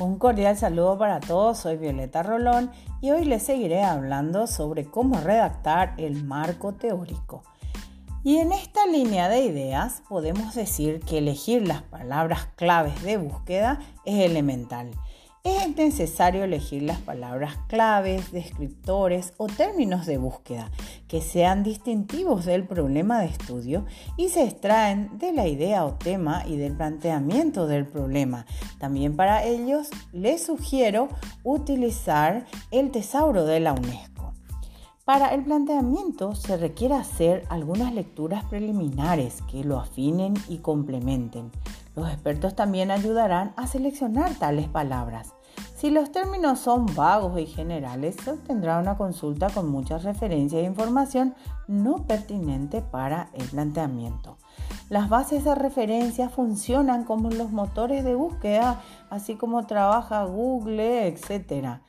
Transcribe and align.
Un 0.00 0.18
cordial 0.18 0.56
saludo 0.56 0.98
para 0.98 1.20
todos, 1.20 1.58
soy 1.58 1.76
Violeta 1.76 2.24
Rolón 2.24 2.72
y 3.00 3.12
hoy 3.12 3.24
les 3.24 3.44
seguiré 3.44 3.84
hablando 3.84 4.48
sobre 4.48 4.86
cómo 4.86 5.20
redactar 5.20 5.94
el 5.98 6.24
marco 6.24 6.74
teórico. 6.74 7.44
Y 8.24 8.38
en 8.38 8.50
esta 8.50 8.88
línea 8.88 9.28
de 9.28 9.44
ideas 9.44 10.02
podemos 10.08 10.52
decir 10.56 10.98
que 10.98 11.18
elegir 11.18 11.68
las 11.68 11.82
palabras 11.82 12.48
claves 12.56 13.04
de 13.04 13.18
búsqueda 13.18 13.78
es 14.04 14.28
elemental 14.28 14.90
es 15.44 15.76
necesario 15.76 16.44
elegir 16.44 16.82
las 16.82 17.00
palabras 17.00 17.56
claves, 17.68 18.32
descriptores 18.32 19.34
o 19.36 19.46
términos 19.46 20.06
de 20.06 20.16
búsqueda 20.16 20.70
que 21.06 21.20
sean 21.20 21.62
distintivos 21.62 22.46
del 22.46 22.66
problema 22.66 23.20
de 23.20 23.26
estudio 23.26 23.84
y 24.16 24.30
se 24.30 24.44
extraen 24.44 25.18
de 25.18 25.32
la 25.32 25.46
idea 25.46 25.84
o 25.84 25.94
tema 25.94 26.44
y 26.46 26.56
del 26.56 26.74
planteamiento 26.74 27.66
del 27.66 27.86
problema. 27.86 28.46
También 28.78 29.16
para 29.16 29.44
ellos 29.44 29.90
les 30.12 30.44
sugiero 30.44 31.08
utilizar 31.42 32.46
el 32.70 32.90
tesauro 32.90 33.44
de 33.44 33.60
la 33.60 33.74
UNESCO. 33.74 34.32
Para 35.04 35.34
el 35.34 35.44
planteamiento 35.44 36.34
se 36.34 36.56
requiere 36.56 36.94
hacer 36.94 37.44
algunas 37.50 37.92
lecturas 37.92 38.44
preliminares 38.44 39.42
que 39.50 39.62
lo 39.62 39.78
afinen 39.78 40.32
y 40.48 40.58
complementen. 40.58 41.50
Los 41.96 42.08
expertos 42.08 42.56
también 42.56 42.90
ayudarán 42.90 43.52
a 43.56 43.66
seleccionar 43.66 44.34
tales 44.34 44.68
palabras. 44.68 45.34
Si 45.76 45.90
los 45.90 46.10
términos 46.10 46.58
son 46.58 46.86
vagos 46.94 47.38
y 47.38 47.46
generales, 47.46 48.16
se 48.22 48.32
obtendrá 48.32 48.78
una 48.78 48.96
consulta 48.96 49.50
con 49.50 49.68
muchas 49.68 50.02
referencias 50.02 50.62
e 50.62 50.66
información 50.66 51.34
no 51.68 52.06
pertinente 52.06 52.80
para 52.80 53.28
el 53.34 53.46
planteamiento. 53.48 54.38
Las 54.88 55.08
bases 55.08 55.44
de 55.44 55.54
referencia 55.54 56.28
funcionan 56.28 57.04
como 57.04 57.30
los 57.30 57.50
motores 57.50 58.04
de 58.04 58.14
búsqueda, 58.14 58.80
así 59.10 59.36
como 59.36 59.66
trabaja 59.66 60.24
Google, 60.24 61.06
etc. 61.06 61.80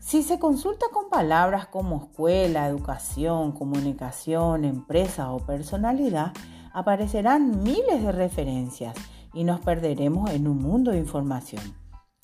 Si 0.00 0.22
se 0.22 0.38
consulta 0.38 0.86
con 0.92 1.08
palabras 1.08 1.66
como 1.66 1.96
escuela, 1.96 2.66
educación, 2.66 3.52
comunicación, 3.52 4.64
empresa 4.64 5.30
o 5.30 5.38
personalidad, 5.38 6.32
aparecerán 6.72 7.62
miles 7.62 8.02
de 8.02 8.12
referencias 8.12 8.94
y 9.34 9.44
nos 9.44 9.60
perderemos 9.60 10.30
en 10.30 10.48
un 10.48 10.58
mundo 10.58 10.90
de 10.90 10.98
información. 10.98 11.62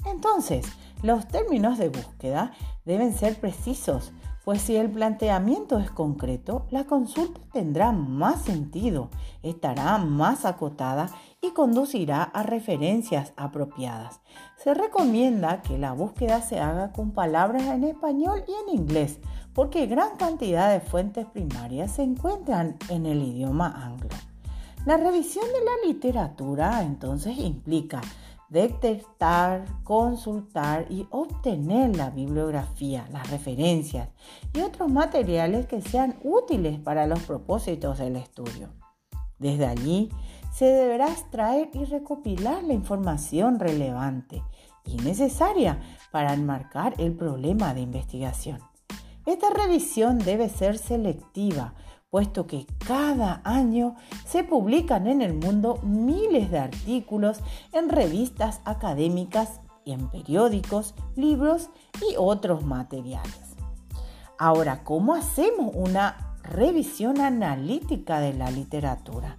Entonces, 0.07 0.67
los 1.03 1.29
términos 1.29 1.79
de 1.79 1.89
búsqueda 1.89 2.53
deben 2.85 3.13
ser 3.13 3.39
precisos, 3.39 4.13
pues 4.45 4.63
si 4.63 4.77
el 4.77 4.91
planteamiento 4.91 5.79
es 5.79 5.91
concreto, 5.91 6.67
la 6.71 6.85
consulta 6.85 7.41
tendrá 7.53 7.93
más 7.93 8.43
sentido, 8.43 9.11
estará 9.43 9.99
más 9.99 10.45
acotada 10.45 11.11
y 11.43 11.51
conducirá 11.51 12.23
a 12.23 12.43
referencias 12.43 13.33
apropiadas. 13.37 14.21
Se 14.57 14.75
recomienda 14.75 15.63
que 15.63 15.79
la 15.79 15.93
búsqueda 15.93 16.41
se 16.41 16.59
haga 16.59 16.93
con 16.93 17.13
palabras 17.13 17.65
en 17.65 17.85
español 17.85 18.43
y 18.49 18.53
en 18.71 18.81
inglés, 18.81 19.21
porque 19.55 19.87
gran 19.87 20.17
cantidad 20.17 20.73
de 20.73 20.81
fuentes 20.81 21.27
primarias 21.27 21.93
se 21.93 22.03
encuentran 22.03 22.77
en 22.89 23.07
el 23.07 23.23
idioma 23.23 23.69
anglo. 23.69 24.09
La 24.87 24.97
revisión 24.97 25.45
de 25.45 25.65
la 25.65 25.89
literatura 25.89 26.83
entonces 26.83 27.37
implica 27.39 28.01
detectar, 28.49 29.67
consultar 29.85 30.87
y 30.89 31.07
obtener 31.11 31.95
la 31.97 32.09
bibliografía, 32.09 33.07
las 33.13 33.31
referencias 33.31 34.09
y 34.55 34.61
otros 34.61 34.91
materiales 34.91 35.67
que 35.67 35.83
sean 35.83 36.19
útiles 36.23 36.81
para 36.81 37.07
los 37.07 37.21
propósitos 37.21 37.99
del 37.99 38.17
estudio. 38.17 38.71
Desde 39.39 39.67
allí 39.67 40.11
se 40.51 40.65
deberá 40.65 41.09
extraer 41.11 41.69
y 41.75 41.85
recopilar 41.85 42.65
la 42.65 42.73
información 42.73 43.61
relevante 43.61 44.43
y 44.87 44.97
necesaria 44.97 45.79
para 46.11 46.33
enmarcar 46.33 46.95
el 46.97 47.13
problema 47.13 47.75
de 47.75 47.83
investigación. 47.83 48.59
Esta 49.27 49.51
revisión 49.51 50.19
debe 50.19 50.49
ser 50.49 50.79
selectiva 50.79 51.75
puesto 52.11 52.47
que 52.47 52.67
cada 52.87 53.41
año 53.45 53.97
se 54.27 54.45
publican 54.45 55.07
en 55.07 55.23
el 55.23 55.35
mundo 55.35 55.79
miles 55.83 56.51
de 56.51 56.59
artículos 56.59 57.41
en 57.73 57.89
revistas 57.89 58.61
académicas 58.65 59.61
y 59.85 59.93
en 59.93 60.09
periódicos, 60.09 60.95
libros 61.17 61.71
y 62.09 62.17
otros 62.19 62.65
materiales. 62.65 63.57
Ahora, 64.39 64.85
¿cómo 64.85 65.15
hacemos 65.15 65.73
una 65.75 66.37
revisión 66.43 67.21
analítica 67.21 68.21
de 68.21 68.35
la 68.35 68.51
literatura? 68.51 69.39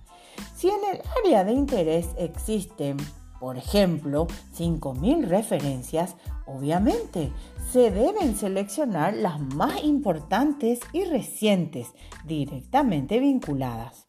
Si 0.55 0.69
en 0.69 0.79
el 0.93 1.01
área 1.23 1.43
de 1.43 1.53
interés 1.53 2.09
existen 2.17 2.97
por 3.41 3.57
ejemplo, 3.57 4.28
5.000 4.56 5.25
referencias, 5.25 6.16
obviamente 6.46 7.31
se 7.72 7.90
deben 7.90 8.35
seleccionar 8.35 9.16
las 9.16 9.40
más 9.40 9.84
importantes 9.84 10.79
y 10.94 11.06
recientes, 11.06 11.88
directamente 12.24 13.19
vinculadas. 13.19 14.06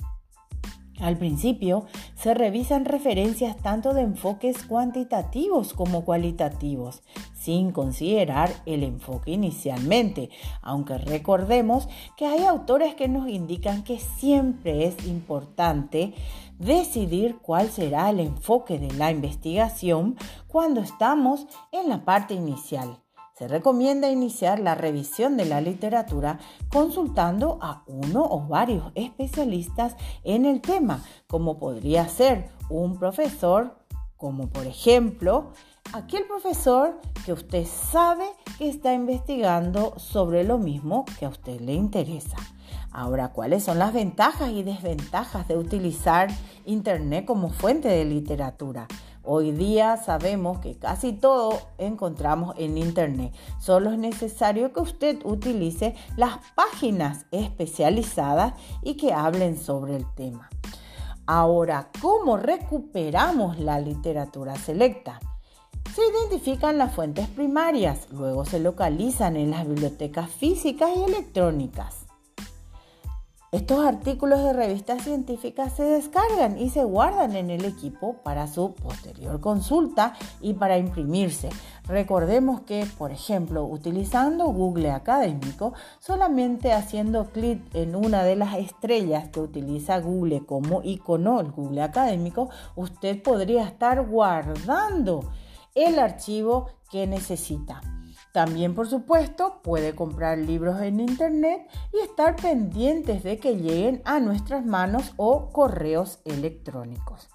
Al 1.02 1.16
principio 1.18 1.84
se 2.14 2.32
revisan 2.32 2.84
referencias 2.84 3.56
tanto 3.56 3.92
de 3.92 4.02
enfoques 4.02 4.62
cuantitativos 4.62 5.74
como 5.74 6.04
cualitativos, 6.04 7.02
sin 7.34 7.72
considerar 7.72 8.50
el 8.66 8.84
enfoque 8.84 9.32
inicialmente, 9.32 10.30
aunque 10.62 10.98
recordemos 10.98 11.88
que 12.16 12.26
hay 12.26 12.44
autores 12.44 12.94
que 12.94 13.08
nos 13.08 13.28
indican 13.28 13.82
que 13.82 13.98
siempre 13.98 14.86
es 14.86 15.04
importante 15.04 16.14
decidir 16.60 17.38
cuál 17.42 17.68
será 17.68 18.08
el 18.08 18.20
enfoque 18.20 18.78
de 18.78 18.92
la 18.92 19.10
investigación 19.10 20.16
cuando 20.46 20.80
estamos 20.80 21.48
en 21.72 21.88
la 21.88 22.04
parte 22.04 22.34
inicial. 22.34 23.01
Se 23.34 23.48
recomienda 23.48 24.10
iniciar 24.10 24.58
la 24.58 24.74
revisión 24.74 25.38
de 25.38 25.46
la 25.46 25.60
literatura 25.62 26.38
consultando 26.70 27.58
a 27.62 27.82
uno 27.86 28.22
o 28.24 28.46
varios 28.46 28.92
especialistas 28.94 29.96
en 30.22 30.44
el 30.44 30.60
tema, 30.60 31.02
como 31.28 31.58
podría 31.58 32.06
ser 32.08 32.50
un 32.68 32.98
profesor, 32.98 33.78
como 34.18 34.48
por 34.50 34.66
ejemplo 34.66 35.52
aquel 35.94 36.24
profesor 36.26 37.00
que 37.24 37.32
usted 37.32 37.66
sabe 37.66 38.26
que 38.58 38.68
está 38.68 38.92
investigando 38.92 39.98
sobre 39.98 40.44
lo 40.44 40.58
mismo 40.58 41.06
que 41.18 41.24
a 41.24 41.30
usted 41.30 41.58
le 41.60 41.72
interesa. 41.72 42.36
Ahora, 42.90 43.32
¿cuáles 43.32 43.64
son 43.64 43.78
las 43.78 43.94
ventajas 43.94 44.50
y 44.50 44.62
desventajas 44.62 45.48
de 45.48 45.56
utilizar 45.56 46.28
Internet 46.66 47.24
como 47.24 47.48
fuente 47.48 47.88
de 47.88 48.04
literatura? 48.04 48.86
Hoy 49.24 49.52
día 49.52 49.98
sabemos 49.98 50.58
que 50.58 50.76
casi 50.76 51.12
todo 51.12 51.60
encontramos 51.78 52.56
en 52.58 52.76
Internet. 52.76 53.32
Solo 53.60 53.92
es 53.92 53.98
necesario 53.98 54.72
que 54.72 54.80
usted 54.80 55.18
utilice 55.24 55.94
las 56.16 56.38
páginas 56.56 57.26
especializadas 57.30 58.54
y 58.82 58.94
que 58.96 59.12
hablen 59.12 59.56
sobre 59.56 59.94
el 59.94 60.06
tema. 60.16 60.50
Ahora, 61.24 61.90
¿cómo 62.00 62.36
recuperamos 62.36 63.60
la 63.60 63.78
literatura 63.78 64.56
selecta? 64.56 65.20
Se 65.94 66.02
identifican 66.04 66.76
las 66.76 66.92
fuentes 66.92 67.28
primarias, 67.28 68.08
luego 68.10 68.44
se 68.44 68.58
localizan 68.58 69.36
en 69.36 69.52
las 69.52 69.68
bibliotecas 69.68 70.30
físicas 70.30 70.90
y 70.96 71.04
electrónicas. 71.04 72.06
Estos 73.52 73.84
artículos 73.84 74.42
de 74.42 74.54
revistas 74.54 75.02
científicas 75.02 75.74
se 75.74 75.82
descargan 75.82 76.56
y 76.56 76.70
se 76.70 76.84
guardan 76.84 77.36
en 77.36 77.50
el 77.50 77.66
equipo 77.66 78.14
para 78.22 78.46
su 78.46 78.72
posterior 78.74 79.42
consulta 79.42 80.14
y 80.40 80.54
para 80.54 80.78
imprimirse. 80.78 81.50
Recordemos 81.84 82.62
que, 82.62 82.86
por 82.96 83.12
ejemplo, 83.12 83.66
utilizando 83.66 84.46
Google 84.46 84.90
Académico, 84.90 85.74
solamente 86.00 86.72
haciendo 86.72 87.26
clic 87.26 87.62
en 87.74 87.94
una 87.94 88.24
de 88.24 88.36
las 88.36 88.56
estrellas 88.56 89.28
que 89.28 89.40
utiliza 89.40 90.00
Google 90.00 90.46
como 90.46 90.80
icono, 90.82 91.38
el 91.38 91.50
Google 91.50 91.82
Académico, 91.82 92.48
usted 92.74 93.22
podría 93.22 93.64
estar 93.64 94.02
guardando 94.08 95.30
el 95.74 95.98
archivo 95.98 96.70
que 96.90 97.06
necesita. 97.06 97.82
También, 98.32 98.74
por 98.74 98.88
supuesto, 98.88 99.60
puede 99.62 99.94
comprar 99.94 100.38
libros 100.38 100.80
en 100.80 101.00
Internet 101.00 101.68
y 101.92 101.98
estar 101.98 102.34
pendientes 102.34 103.22
de 103.22 103.36
que 103.36 103.56
lleguen 103.56 104.00
a 104.06 104.20
nuestras 104.20 104.64
manos 104.64 105.12
o 105.18 105.50
correos 105.50 106.20
electrónicos. 106.24 107.28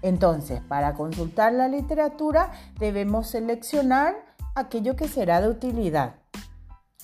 Entonces, 0.00 0.60
para 0.60 0.94
consultar 0.94 1.52
la 1.52 1.66
literatura 1.66 2.52
debemos 2.78 3.26
seleccionar 3.26 4.14
aquello 4.54 4.94
que 4.94 5.08
será 5.08 5.40
de 5.40 5.48
utilidad. 5.48 6.16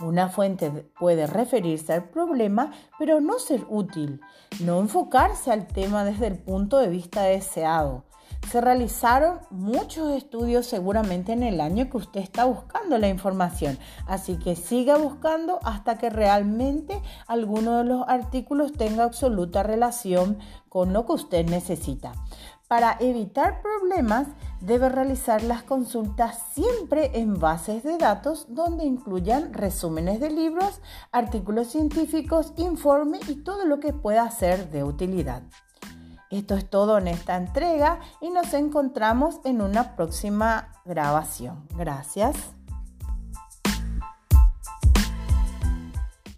Una 0.00 0.28
fuente 0.28 0.70
puede 0.98 1.26
referirse 1.26 1.92
al 1.92 2.04
problema, 2.04 2.70
pero 3.00 3.20
no 3.20 3.38
ser 3.40 3.66
útil, 3.68 4.20
no 4.60 4.78
enfocarse 4.78 5.50
al 5.50 5.66
tema 5.66 6.04
desde 6.04 6.28
el 6.28 6.38
punto 6.38 6.78
de 6.78 6.88
vista 6.88 7.22
deseado 7.22 8.04
se 8.48 8.60
realizaron 8.60 9.40
muchos 9.50 10.10
estudios 10.10 10.66
seguramente 10.66 11.32
en 11.32 11.42
el 11.42 11.60
año 11.60 11.88
que 11.88 11.98
usted 11.98 12.20
está 12.20 12.44
buscando 12.44 12.98
la 12.98 13.08
información, 13.08 13.78
así 14.06 14.38
que 14.38 14.56
siga 14.56 14.96
buscando 14.96 15.60
hasta 15.62 15.98
que 15.98 16.10
realmente 16.10 17.00
alguno 17.26 17.78
de 17.78 17.84
los 17.84 18.08
artículos 18.08 18.72
tenga 18.72 19.04
absoluta 19.04 19.62
relación 19.62 20.38
con 20.68 20.92
lo 20.92 21.06
que 21.06 21.12
usted 21.12 21.48
necesita. 21.48 22.12
Para 22.66 22.96
evitar 23.00 23.62
problemas, 23.62 24.28
debe 24.60 24.88
realizar 24.88 25.42
las 25.42 25.64
consultas 25.64 26.38
siempre 26.54 27.18
en 27.18 27.38
bases 27.38 27.82
de 27.82 27.98
datos 27.98 28.46
donde 28.48 28.84
incluyan 28.84 29.52
resúmenes 29.52 30.20
de 30.20 30.30
libros, 30.30 30.80
artículos 31.10 31.66
científicos, 31.68 32.52
informes 32.56 33.28
y 33.28 33.42
todo 33.42 33.64
lo 33.64 33.80
que 33.80 33.92
pueda 33.92 34.30
ser 34.30 34.70
de 34.70 34.84
utilidad. 34.84 35.42
Esto 36.30 36.54
es 36.54 36.70
todo 36.70 36.98
en 36.98 37.08
esta 37.08 37.36
entrega 37.36 37.98
y 38.20 38.30
nos 38.30 38.54
encontramos 38.54 39.40
en 39.44 39.60
una 39.60 39.96
próxima 39.96 40.72
grabación. 40.84 41.66
Gracias. 41.76 42.36